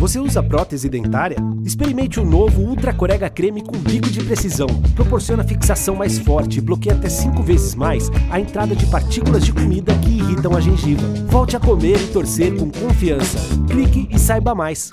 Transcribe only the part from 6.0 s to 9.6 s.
forte e bloqueia até 5 vezes mais a entrada de partículas de